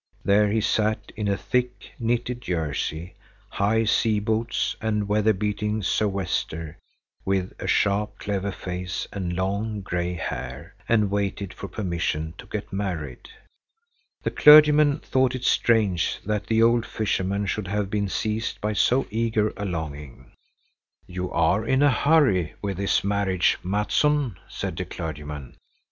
[0.25, 3.13] There he sat in a thick, knitted jersey,
[3.49, 6.79] high sea boots and weather beaten sou'wester
[7.23, 12.73] with a sharp, clever face and long, gray hair, and waited for permission to get
[12.73, 13.29] married.
[14.23, 19.05] The clergyman thought it strange that the old fisherman should have been seized by so
[19.11, 20.31] eager a longing.
[21.05, 25.57] "You are in a hurry with this marriage, Mattsson," said the clergyman.